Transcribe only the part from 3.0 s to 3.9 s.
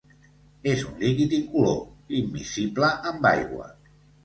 amb aigua.